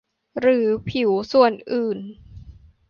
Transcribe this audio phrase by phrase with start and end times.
[0.39, 1.97] หรือผิวส่วนอื่น